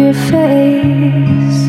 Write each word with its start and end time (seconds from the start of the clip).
your 0.00 0.12
face? 0.12 1.60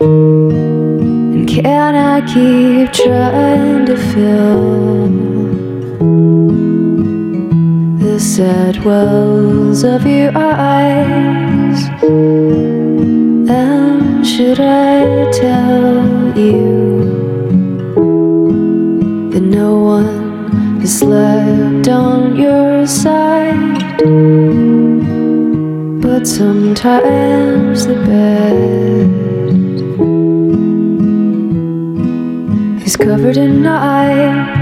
And 0.00 1.48
can 1.48 1.94
I 1.94 2.20
keep 2.32 2.92
trying 2.92 3.84
to 3.86 3.96
fill 3.96 5.08
the 7.98 8.18
sad 8.18 8.84
wells 8.84 9.84
of 9.84 10.06
your 10.06 10.32
eyes? 10.34 11.80
And 13.50 14.26
should 14.26 14.60
I 14.60 15.30
tell 15.30 16.38
you 16.38 16.68
that 19.30 19.42
no 19.42 19.78
one 19.78 20.80
has 20.80 20.98
slept 21.00 21.88
on 21.88 22.36
your 22.36 22.86
side? 22.86 24.57
But 26.18 26.26
sometimes 26.26 27.86
the 27.86 27.94
bed 27.94 28.56
is 32.84 32.96
covered 32.96 33.36
in 33.36 33.62
knives. 33.62 34.57